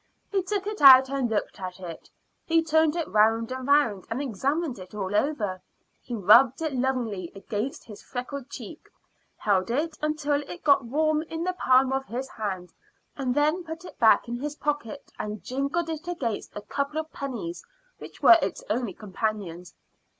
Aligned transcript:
He 0.31 0.41
took 0.41 0.65
it 0.65 0.81
out 0.81 1.09
and 1.11 1.29
looked 1.29 1.59
at 1.59 1.79
it; 1.79 2.09
he 2.43 2.63
turned 2.63 2.95
it 2.95 3.07
round 3.07 3.51
and 3.51 3.67
round 3.67 4.07
and 4.09 4.19
examined 4.19 4.79
it 4.79 4.95
all 4.95 5.15
over. 5.15 5.61
He 6.01 6.15
rubbed 6.15 6.59
it 6.63 6.73
lovingly 6.73 7.31
against 7.35 7.83
his 7.83 8.01
freckled 8.01 8.49
cheek, 8.49 8.89
held 9.37 9.69
it 9.69 9.99
until 10.01 10.41
it 10.49 10.63
got 10.63 10.85
warm 10.85 11.21
in 11.21 11.43
the 11.43 11.53
palm 11.53 11.93
of 11.93 12.07
his 12.07 12.29
hand, 12.29 12.73
and 13.15 13.35
then 13.35 13.63
put 13.63 13.85
it 13.85 13.99
back 13.99 14.27
in 14.27 14.39
his 14.39 14.55
pocket 14.55 15.11
and 15.19 15.43
jingled 15.43 15.87
it 15.87 16.07
against 16.07 16.55
a 16.55 16.63
couple 16.63 16.99
of 16.99 17.13
pennies 17.13 17.63
which 17.99 18.23
were 18.23 18.37
its 18.41 18.63
only 18.71 18.93
companions. 18.95 19.75